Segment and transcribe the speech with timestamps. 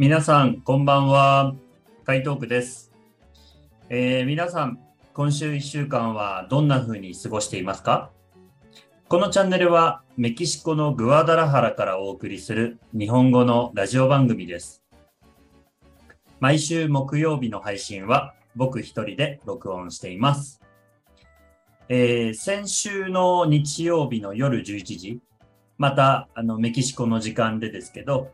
[0.00, 1.54] 皆さん、こんばんは。
[2.04, 2.90] 海東区です。
[3.90, 4.78] えー皆さん、
[5.12, 8.10] 今週1週間はどんな風に過ごしていますか？
[9.10, 14.82] このチャンネルはメキシコのグアダラハラからお送りする日本語のラジオ番組です。
[16.38, 20.62] 毎週木曜日の配信は僕一人で録音しています。
[21.90, 25.20] えー先週の日曜日の夜11時、
[25.76, 28.30] またあのメキシコの時間でですけど、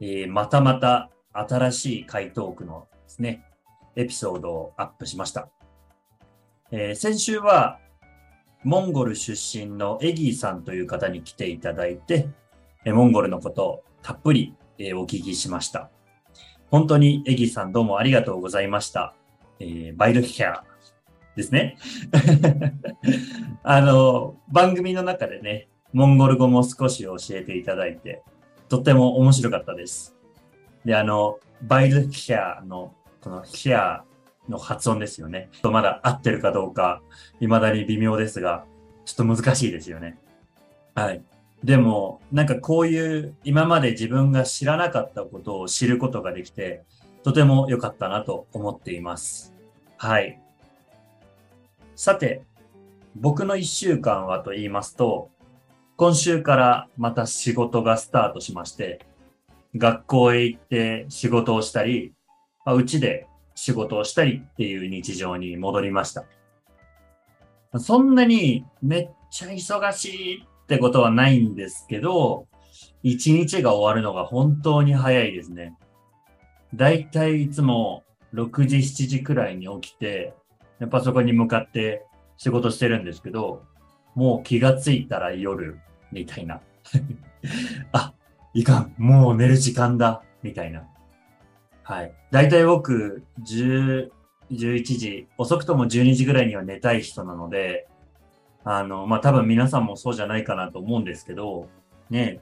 [0.00, 3.44] えーまたまた新しい回答句のですね、
[3.96, 5.48] エピソードをアップしました。
[6.70, 7.78] えー先週は、
[8.64, 12.28] モンゴル出身のエギーさんという方に来ていただいて、
[12.84, 15.90] えモンゴルのことをたっぷり、えお聞きしました。
[16.70, 19.14] 本当にエギーさんどうもありがとうございました。
[19.58, 20.62] えーバイルヒャー
[21.36, 21.76] ですね。
[23.62, 28.22] あの、番組の中でね、モンゴル語も少し教えていただいて、
[28.70, 30.16] とっても面白かったです。
[30.84, 35.50] で、あの、バイルヒャーの、このヒャーの発音ですよね。
[35.60, 37.02] とまだ合ってるかどうか、
[37.40, 38.64] 未だに微妙ですが、
[39.04, 40.18] ちょっと難しいですよね。
[40.94, 41.22] はい。
[41.64, 46.84] でも、なんかこういう今まで自分が知らなかったことを知ることができて、
[47.24, 49.52] とても良かったなと思っています。
[49.96, 50.40] はい。
[51.96, 52.44] さて、
[53.16, 55.28] 僕の一週間はと言いますと、
[56.00, 59.04] 今週からまた仕事がスタートしまして、
[59.76, 62.14] 学校へ行って仕事をしたり、
[62.64, 66.24] まあうちで仕事をしたりっていう日常に戻りました。
[67.76, 72.46] そんなにめっちゃ忙しいってことはないんですけど、
[73.02, 75.76] 一日が終わるのが本当に早いですね。
[76.74, 80.32] だいたいいつも6時、7時くらいに起きて、
[80.90, 82.06] パソコンに向かって
[82.38, 83.64] 仕事してるんですけど、
[84.14, 85.78] もう気がついたら夜、
[86.12, 86.60] みたいな。
[87.92, 88.14] あ、
[88.54, 90.86] いかん、もう寝る時間だ、みたいな。
[91.82, 92.12] はい。
[92.30, 94.10] だいたい僕、10、
[94.50, 97.88] 11時、遅くとも12時ぐらいには寝たい人なので、
[98.64, 101.68] あの、まあ、多分皆さんもそうじゃないかなと思うんですけど、
[102.10, 102.40] ね。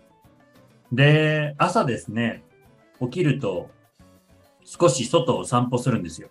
[0.92, 2.42] で、朝ですね、
[3.00, 3.70] 起きると、
[4.64, 6.28] 少し外を散歩するんですよ。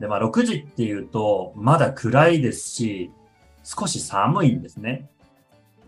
[0.00, 3.12] で、まあ、6時っていうと、まだ暗いですし、
[3.62, 5.10] 少し寒いんですね。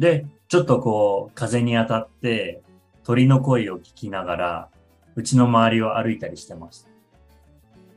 [0.03, 2.61] で、ちょっとこう、風に当たって、
[3.05, 4.69] 鳥の声を聞きながら、
[5.15, 6.89] うちの周りを歩いたりしてます。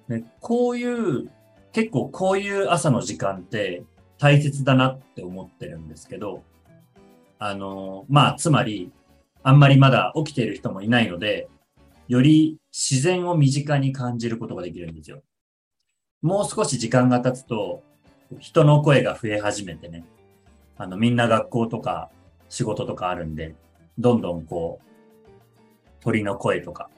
[0.08, 1.32] で、こういう、
[1.72, 3.82] 結構こういう朝の時間って
[4.20, 6.44] 大切だなって思ってるんですけど、
[7.40, 8.92] あの、まあ、つまり、
[9.42, 11.50] あんまりまだ起きている人もいないので、
[12.08, 15.24] より自然を身近に感じることができるんですよ。
[16.22, 17.82] もう少し時間が経つと、
[18.38, 20.06] 人の声が増え始めてね、
[20.78, 22.10] あの、みんな学校とか
[22.50, 23.56] 仕事とかあるんで、
[23.98, 26.90] どんどんこう、鳥の声とか、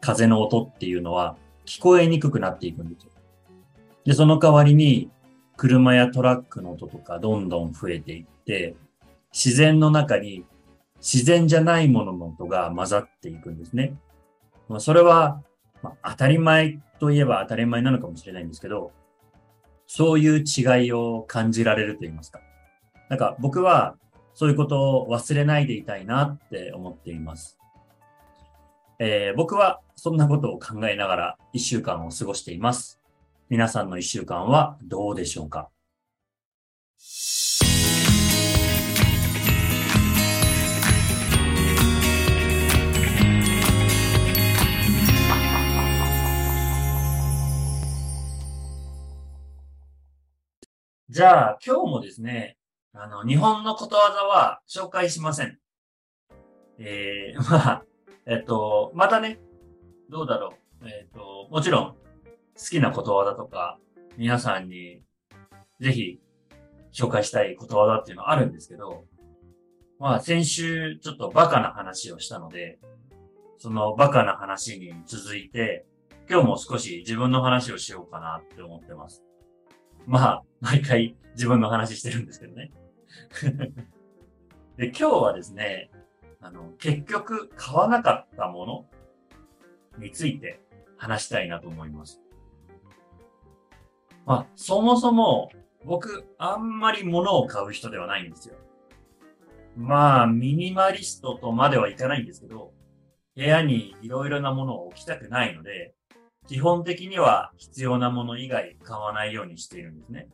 [0.00, 3.10] 風の音っていうのは聞こえにくくなっていくんですよ。
[4.04, 5.10] で、その代わりに、
[5.56, 8.74] 車やトラックの音とかどんどん増えていって、
[9.32, 10.44] 自然の中に
[11.04, 13.94] 自然じゃないものの音が混ざっていくんですね。
[14.68, 15.42] ま、それは、
[15.82, 18.90] まあ、当たり前といえば当たり前なのかもしれないんですけど、
[19.86, 22.40] そういう違いを感じられると言いますか。
[23.08, 23.96] なんか僕は
[24.32, 27.58] そういうことを忘れないでいたいなって思っています。
[28.98, 33.00] えー僕はそんなことを考えながら一週間を過ごしています。
[33.48, 35.68] 皆さんの一週間はどうでしょうか？
[51.08, 52.56] じゃあ今日もですね、
[52.94, 55.58] あの、日本のことわざは紹介しません。
[56.78, 57.84] えー、 まあ、
[58.26, 59.40] えっと、またね、
[60.08, 60.88] どうだろう。
[60.88, 61.96] えっと、もちろん、好
[62.70, 63.78] きなことわざとか、
[64.16, 65.02] 皆さんに
[65.80, 66.20] ぜひ
[66.92, 69.04] 紹介したいことわざっていうのはあるんですけど、
[69.98, 72.78] まあ先週ちょっとバカな話をしたので、
[73.58, 75.84] そのバカな話に続いて、
[76.30, 79.24] 今日も少し自分の話をしようかなって思ってます。
[80.06, 82.70] まあ、毎回自分の話してるんですけどね。
[84.76, 85.90] で、今日はですね、
[86.40, 88.86] あの、結局買わなかったもの
[89.98, 90.60] について
[90.96, 92.20] 話したいなと思います。
[94.26, 95.50] まあ、そもそも
[95.84, 98.56] 僕、あんまり物を買う人ではないんですよ。
[99.76, 102.72] まあ、ミニマリストとまではいかないんですけど、
[103.36, 105.94] 部屋にいろいろなものを置きたくないので、
[106.46, 110.28] 基本的には必要なもの以外買わないようにしているんですね。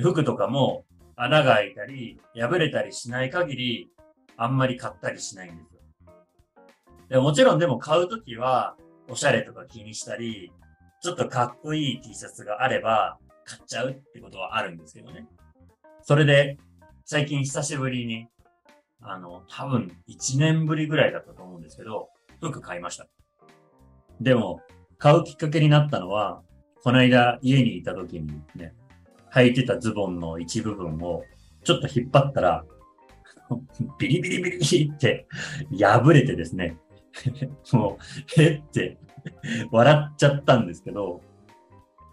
[0.00, 0.84] 服とかも
[1.16, 3.90] 穴が開いたり破れたりしない限り
[4.36, 5.80] あんまり買ったりしないんですよ。
[7.08, 8.74] でもちろんでも買うときは、
[9.08, 10.52] おしゃれとか気にしたり、
[11.02, 15.26] ちょっとかっこいい T シャツがあれば、買っちゃうってことはあるんですけどね。
[16.02, 16.56] それで、
[17.04, 18.28] 最近久しぶりに、
[19.00, 22.08] あの、多分1年ぶりぐらいだったと思うんですけど、
[22.40, 23.06] 服買いました。
[24.20, 24.60] でも、
[24.96, 26.42] 買うきっかけになったのは、
[26.82, 28.74] この間家にいた時にね、
[29.34, 31.24] 履いてたズボンの一部分を
[31.64, 32.64] ちょっと引っ張ったら、
[33.98, 35.26] ビリビリビリって
[35.78, 36.76] 破れてですね、
[37.72, 37.98] も
[38.38, 38.70] う、えっ？
[38.70, 38.98] て
[39.70, 41.20] 笑っちゃったんですけど、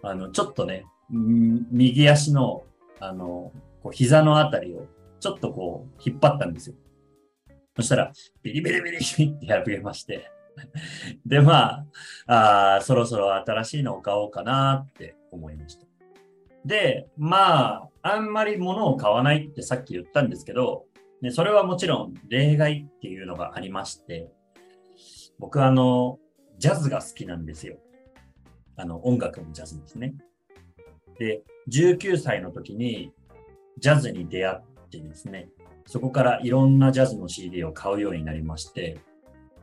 [0.03, 2.63] あの、ちょっとね、右足の、
[2.99, 3.51] あの、
[3.81, 4.85] こう膝のあたりを
[5.19, 6.75] ちょっとこう引っ張ったんですよ。
[7.75, 8.11] そしたら、
[8.43, 10.29] ビリビリビリって破れまして。
[11.25, 11.85] で、ま
[12.27, 15.88] あ、あそろそろ新しいのを買おうかなって思いました。
[16.65, 20.85] で、まあ、あんまり物を買わないってさっき言ったんですけど、
[21.21, 24.31] ね、それはもちろん例外っていうのがありまして、
[25.37, 26.17] 僕あの、
[26.57, 27.77] ジャズが好きなんですよ。
[28.75, 30.15] あの、音楽のジャズですね。
[31.17, 33.11] で、19歳の時に
[33.77, 35.49] ジャズに出会ってですね、
[35.85, 38.99] そこからいろんなジャズの CD を買うようになりまして、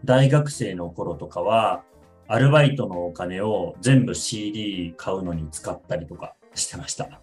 [0.04, 1.84] 大学生の頃とかは、
[2.28, 7.20] アルバイトのお金を全部 CD 買うのに使ったりとかしてました。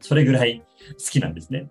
[0.00, 0.62] それぐらい
[0.98, 1.70] 好きなんですね。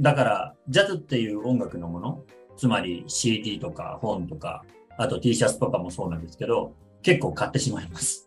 [0.00, 2.24] だから、ジャズっていう音楽のもの、
[2.56, 4.64] つまり CD とか本とか、
[4.96, 8.26] あと T シャツとかもそうなんですけど、結構買ってしまいます。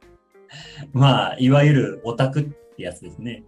[0.93, 3.43] まあ、いわゆるオタクってやつですね。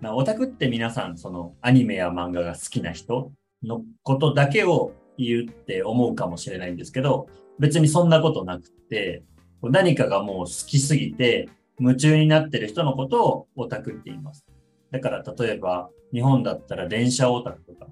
[0.00, 3.32] まあ、オタクって皆さん、そのアニメや漫画が好きな人
[3.62, 7.28] のことだけを言うって思うかもしれないんですけど、
[7.58, 9.22] 別にそんなことなくて、
[9.62, 14.46] 何かがもう好きすぎて、夢中になってる人のことをオタクって言います。
[14.90, 17.86] だから例えば日本だったら電車オタクとか、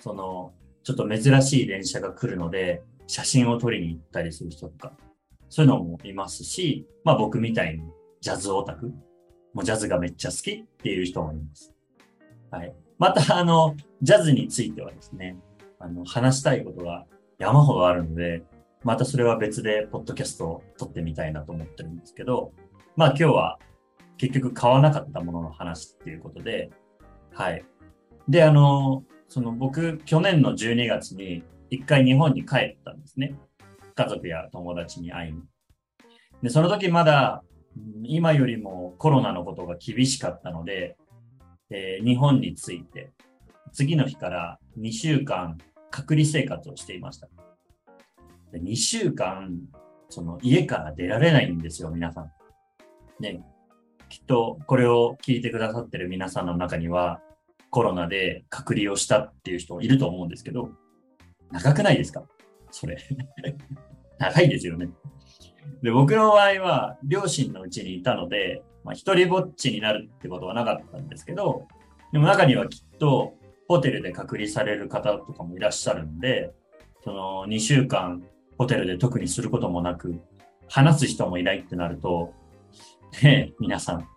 [0.00, 0.52] その
[0.82, 4.92] ちょっと珍しい電車が来るので写真を撮りに行ったりする人とか、
[5.48, 7.82] そういうのもいますし、まあ僕みたいに
[8.20, 8.86] ジャズオタク、
[9.54, 11.72] もうジャズがめっちゃ好きっていう人もいます。
[12.50, 12.74] はい。
[12.98, 15.36] またあの、ジャズについてはですね、
[15.78, 17.06] あの、話したいことが
[17.38, 18.42] 山ほどあるので、
[18.82, 22.52] またそれは別でポッドキャストを撮ってみたいなと思ってるんですけど、
[22.98, 23.58] まあ今日は
[24.16, 26.68] 結局買わなかったものの話っていうことで、
[27.32, 27.64] はい。
[28.28, 33.36] で、あの、その僕、去年の12月に一回日本に帰ったんですね。
[33.94, 35.42] 家族や友達に会いに。
[36.42, 37.44] で、その時まだ
[38.02, 40.96] 今よりもコロナのことが厳しかったので、
[41.70, 43.12] えー、日本に着いて、
[43.72, 45.56] 次の日から2週間
[45.92, 47.28] 隔離生活をしていました。
[48.50, 49.56] で2週間、
[50.08, 52.32] その家から出られないんですよ、皆さん。
[53.20, 53.42] ね、
[54.08, 57.20] きっとこれを聞いてくださってる皆さんの中には、
[57.70, 60.70] コロナで隔離をしたっていう人いると思うんですけど、
[61.50, 62.22] 長くないですか？
[62.70, 62.96] それ。
[64.18, 64.88] 長いですよね。
[65.82, 71.66] で、僕の場合は、両親のうちにいたので、まあ、一人ぼっちになるってことはなかったんですけど、
[72.12, 73.34] でも中にはきっと、
[73.68, 76.52] ホテルで隔離される方とかもいらっしゃるんで、
[77.04, 78.24] その2週間
[78.56, 80.18] ホテルで特にすることもなく、
[80.68, 82.32] 話す人もいないってなると、
[83.22, 84.08] ね、皆さん。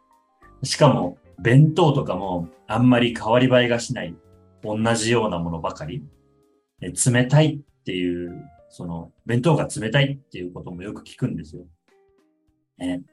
[0.63, 4.15] しかも、弁当とかもあんまり変わり映えがしない、
[4.63, 6.03] 同じようなものばかり。
[6.81, 11.65] 冷たいっていう、その、弁当が冷たいっていうこともよく聞くんですよ。
[12.77, 13.03] ね、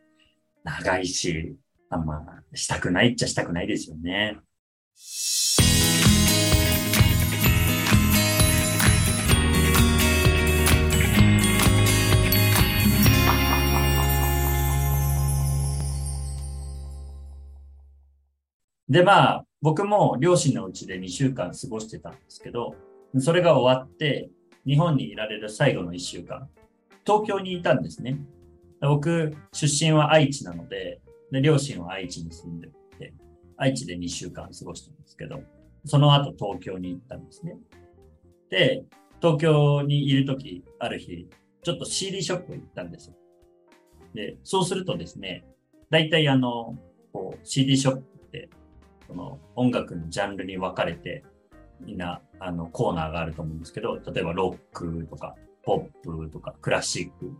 [0.64, 1.56] 長いし、
[1.90, 4.38] あんま、したくないっちゃしたくないですよね。
[18.88, 22.74] で、まあ、僕も両親のうちで2週間過ごしてたんですけど、
[23.18, 24.30] それが終わって、
[24.66, 26.48] 日本にいられる最後の1週間、
[27.04, 28.18] 東京にいたんですね。
[28.80, 32.68] 僕、出身は愛知なので、で両親は愛知に住んで
[32.98, 33.12] て、
[33.56, 35.40] 愛知で2週間過ごしたんですけど、
[35.84, 37.56] その後東京に行ったんですね。
[38.50, 38.84] で、
[39.20, 41.28] 東京にいるとき、ある日、
[41.62, 43.16] ちょっと CD ショップ行ったんですよ。
[44.14, 45.44] で、そうするとですね、
[45.90, 46.78] 大体あの、
[47.12, 48.17] こう CD ショップ
[49.08, 51.24] その音楽のジャンルに分かれて、
[51.80, 57.32] みんな、あの、コーナーがあると思うんですけど、例えばロックとか、ポップとか、クラシック。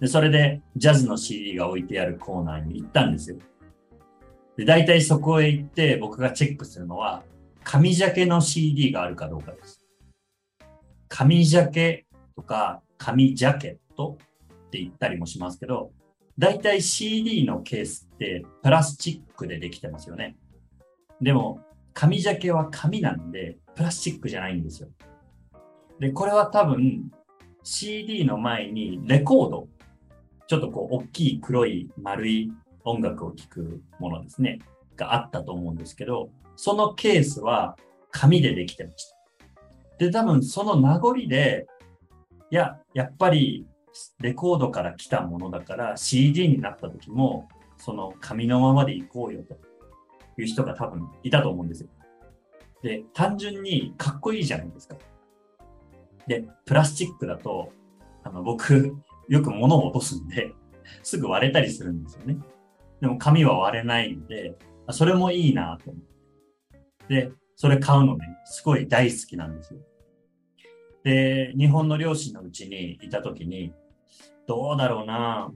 [0.00, 3.38] で、それで、ジャズの CD が置いてあるコーナーに行ったんですよ。
[4.58, 7.22] で、大体そこへ行って、僕がチェックするのは、
[7.64, 9.82] 紙ジャケの CD があるかどうかです。
[11.08, 14.18] 紙ジャケとか、紙ジャケット
[14.66, 15.92] って言ったりもしますけど、
[16.38, 20.36] 大体 CD のケースってプラスチックでできてますよね。
[21.20, 21.60] でも、
[21.94, 24.88] 紙ジャケは紙なんで、プラスチックじゃないんですよ。
[25.98, 27.10] で、これは多分、
[27.62, 29.68] CD の前にレコード、
[30.46, 32.52] ちょっとこう大きい黒い丸い
[32.84, 34.60] 音楽を聴くものですね、
[34.94, 37.76] があったと思うんですけど、そのケースは
[38.10, 39.16] 紙でできてました。
[39.98, 41.66] で、多分その名残で、
[42.50, 43.66] いや、やっぱり
[44.20, 49.58] レコードから来たものだから CD になった時も、その紙のままでいこうよと
[50.38, 51.88] いう人が多分いたと思うんですよ。
[52.82, 54.96] で、単純にかっこいいじゃないですか。
[56.26, 57.72] で、プラスチックだと、
[58.24, 58.96] あの、僕、
[59.28, 60.52] よく物を落とすんで、
[61.02, 62.38] すぐ割れたりするんですよね。
[63.00, 64.56] でも紙は割れないんで、
[64.90, 66.02] それもいいなと思っ
[67.08, 67.26] て。
[67.26, 69.80] で、それ買うのね、すごい大好きなんですよ。
[71.02, 73.72] で、日本の両親のうちにいたときに、
[74.46, 75.52] どうだろうな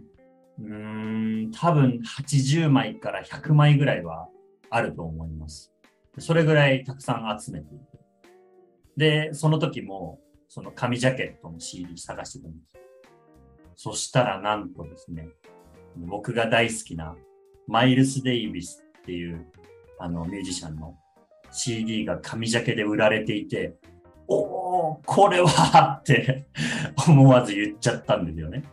[0.58, 4.28] うーん、多分80枚から100枚ぐらいは
[4.70, 5.72] あると思います。
[6.18, 7.84] それぐらいたくさん集めていて。
[8.96, 12.76] で、その時も、その紙ジャケットの CD 探してたんです。
[13.76, 15.28] そしたらなんとですね、
[15.96, 17.16] 僕が大好きな
[17.66, 19.46] マイルス・デイビスっていう
[19.98, 20.98] あのミュージシャンの
[21.50, 23.76] CD が紙ジャケで売られていて、
[24.28, 26.46] おー、これはって
[27.08, 28.64] 思わず言っちゃったんですよね。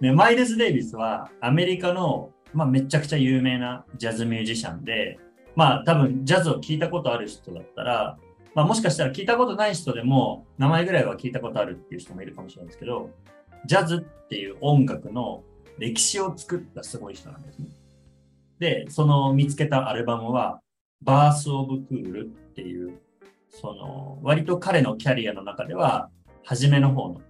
[0.00, 5.18] で、マイルス・デイビスはアメリカの、まあ、めちゃくちゃ有名なジャズミュージシャンで、
[5.54, 8.18] まあ多分ジャズを聴いたことある人だったら、
[8.54, 13.10] まあもしかしたら聞いたことない人でも名前ぐらいは聞いたことあるっていう人もいるかもしれないですけど、
[13.66, 15.42] ジャズっていう音楽の
[15.78, 17.66] 歴史を作ったすごい人なんですね。
[18.58, 20.60] で、その見つけたアルバムは、
[21.02, 23.00] バース・オブ・クールっていう、
[23.50, 26.10] その、割と彼のキャリアの中では、
[26.44, 27.20] 初めの方の、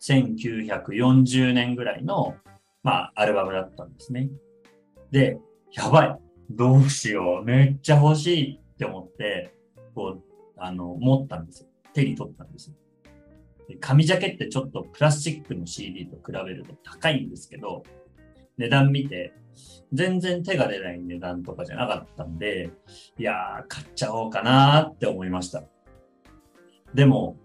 [0.00, 2.34] 1940年ぐらいの、
[2.82, 4.28] まあ、アルバムだったんですね。
[5.10, 5.38] で、
[5.72, 6.18] やばい
[6.50, 9.54] どうしようめっちゃ欲しいって思って、
[9.94, 10.22] こう、
[10.56, 11.68] あの、持ったんですよ。
[11.92, 12.76] 手に取ったんですよ。
[13.80, 17.84] 紙ジャケってちょっとプラスチックの CD と比べると高いんですけど、
[18.58, 19.32] 値段見て、
[19.92, 22.70] 全然手が出ない値段とかじゃなかったんで、
[23.18, 25.62] いやー、買っちゃおうかなーって思いました。
[26.94, 27.36] でも、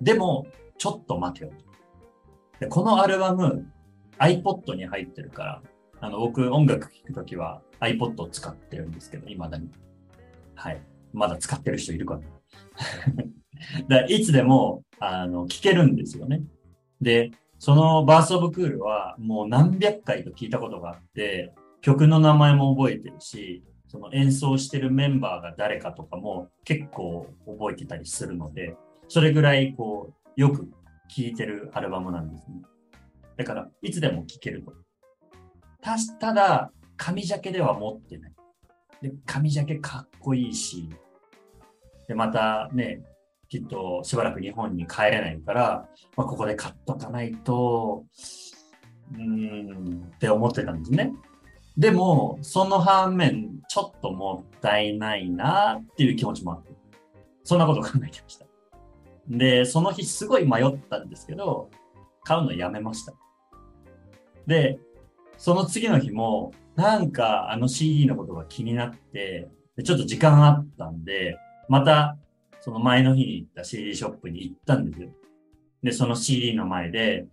[0.00, 0.46] でも、
[0.78, 1.52] ちょっと待てよ
[2.58, 2.66] で。
[2.66, 3.70] このアルバム、
[4.20, 5.62] iPod に入ってるから、
[6.00, 9.70] あの、僕音楽聴くときは iPod を使ってるんですけど、未だに。
[10.54, 10.80] はい。
[11.12, 12.22] まだ使ってる人いるかな
[14.00, 16.42] だいつでも、あの、聞けるんですよね。
[17.00, 28.76] で、そのバースオブクールはもう何百回と聞いたことがあって、曲の名前も覚えてるし、その演奏してるメンバーが誰かとかも結構覚えてたりするので、
[29.08, 30.70] それぐらいこう、よく
[31.08, 32.62] 聴いてるアルバムなんですね。
[33.40, 34.74] だから、いつでも聴けると。
[35.80, 38.34] た、ただ、紙ジャケでは持ってない。
[39.00, 40.90] で、紙ジャケかっこいいし、
[42.06, 43.00] で、またね、
[43.48, 48.04] きっとしばらく日本に帰れないから、まあ、ここで買っとかないと、
[49.14, 51.14] うーんって思ってたんですね。
[51.78, 56.72] でも、その反面、ちょっともったいないなっていう気持ちもあって、
[57.42, 58.44] そんなこと考えてました。
[59.28, 61.70] で、その日すごい迷ったんですけど、
[62.22, 63.14] 買うのやめました。
[64.46, 64.78] で、
[65.36, 69.48] その次の日も、なんかあの CD のことが気になって、
[69.84, 71.36] ちょっと時間あったんで、
[71.68, 72.16] また
[72.60, 75.08] その前の日に行った CD ショップに行ったんですよ。
[75.82, 77.26] で、その CD の前で、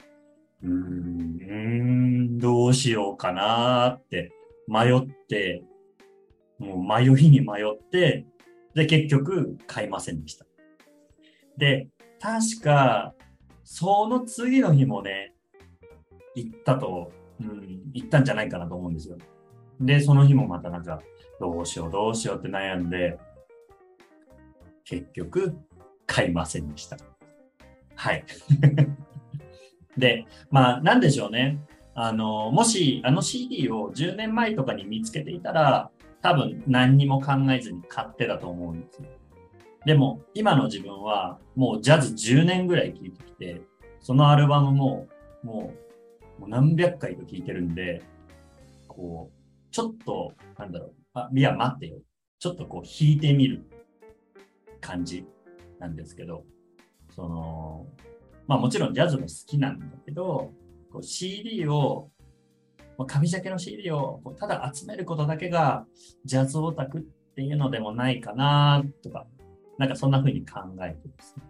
[0.63, 4.31] うーん、どうしようかなーって
[4.67, 5.63] 迷って、
[6.59, 8.25] もう迷いに迷って、
[8.73, 10.45] で、結局買いませんでした。
[11.57, 13.13] で、確か、
[13.63, 15.33] その次の日もね、
[16.37, 19.17] 行ったと、うん、行ったんじゃないかなと思うんですよ。
[19.79, 21.01] で、その日もまたなんか、
[21.39, 23.19] どうしようどうしようって悩んで、
[24.83, 25.55] 結局
[26.05, 26.97] 買いませんでした。
[27.95, 28.23] はい。
[29.97, 31.59] で、まあ、なんでしょうね。
[31.95, 35.89] あの、もし、あの CD を10年前とかに見つけていたら、
[36.21, 39.05] 多分何にも考えずに買ってたと思うんですよ。
[39.85, 43.61] でも、今の自分は、もうジャズ10年ぐらい聴いてきて、
[43.99, 45.07] そのアルバムも、
[45.43, 45.86] もう、
[46.39, 48.01] もう何百回と聴いてるんで、
[48.87, 51.99] こう、ちょっと、なんだろう、あ、いや、待ってよ。
[52.39, 53.65] ちょっとこう、弾いてみる
[54.81, 55.25] 感じ
[55.79, 56.45] なんですけど、
[57.09, 57.87] その、
[58.47, 60.51] まあもちろんジャズも好きなんだけど、
[60.91, 62.09] こう CD を、
[63.07, 65.85] 紙ジャケの CD をこうただ集めることだけが
[66.25, 67.01] ジャズオタクっ
[67.35, 69.27] ていうのでもないかなとか、
[69.77, 71.43] なんかそんな風に考えてですね。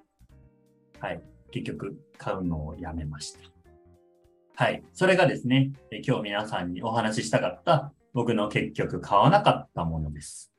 [0.99, 1.21] はい。
[1.51, 3.56] 結局買うのをやめました。
[4.59, 4.83] はい。
[4.91, 5.69] それがですね、
[6.03, 10.51] 今日皆さんにお話ししたかった僕の結局買わなかったものです。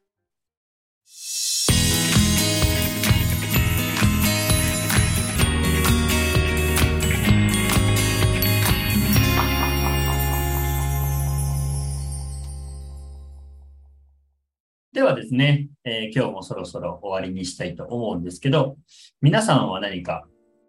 [14.93, 18.77] ではですね、えー、今日もそろそろ終わりにしたいと思うんですけど、
[19.21, 20.25] 皆さんは何か、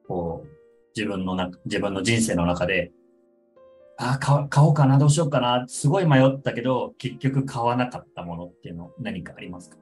[0.07, 0.49] こう、
[0.95, 2.91] 自分のな、自分の人生の中で
[4.01, 9.77] あ買、買おうかな、どうしようかな、すごい迷ったけど、結局買わなかったものっていうの何かありますか？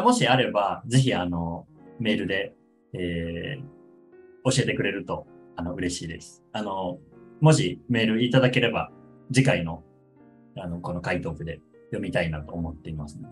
[0.00, 1.66] もしあれば、ぜひあの、
[1.98, 2.54] メールで、
[2.92, 6.44] えー、教えてくれると、あの、嬉しいです。
[6.52, 6.98] あの、
[7.40, 8.92] もしメールいただければ、
[9.32, 9.82] 次回の、
[10.56, 13.28] あの、この回答部で読みたいなと思っています、ね。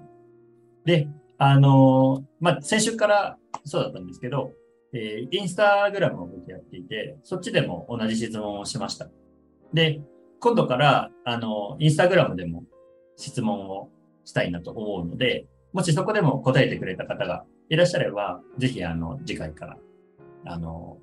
[0.85, 4.53] で、あの、まあ、先週からそうだったんですけど、
[4.93, 9.09] えー、インスタグラムを僕やっていて、そっちでも同じ質問をしました。
[9.73, 10.01] で、
[10.41, 12.65] 今度から、あの、インスタグラムでも
[13.17, 13.91] 質問を
[14.25, 19.77] したいなと思うので、もしそこでも答えてくれた方がいらっしゃれば、ぜひあの、次回から、
[20.45, 20.99] あの、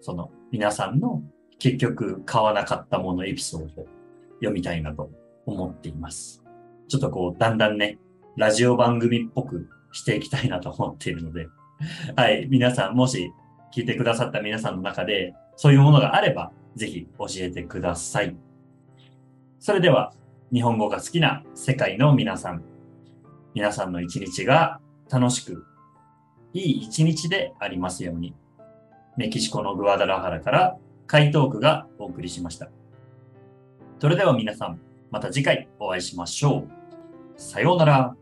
[0.00, 1.22] その皆さんの
[1.58, 3.86] 結局買わなかったものエピソードを
[4.36, 5.10] 読みたいなと
[5.46, 6.42] 思っています。
[6.88, 7.98] ちょっとこう、だんだんね、
[8.36, 11.48] ラジオ番組っぽくしていきたいなと思っているので、
[12.16, 13.30] はい、皆さん、もし
[13.74, 18.36] 聞いてくださった皆さんの中で、そういうものがあれば、ぜひ教えてください。
[19.58, 20.12] それでは、
[20.52, 22.62] 日本語が好きな世界の皆さん、
[23.54, 25.64] 皆さんの一日が楽しく、
[26.52, 28.34] いい一日でありますように。
[29.16, 32.70] メキシコのグアダラハラから回答区がお送りしました。
[33.98, 36.70] それでは皆さん、また次回お会いしましょう。
[37.36, 38.19] さようなら。